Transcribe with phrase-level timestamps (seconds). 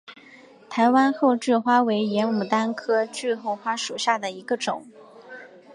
[0.67, 4.87] 台湾厚距花为野牡丹科厚距花属下的一个种。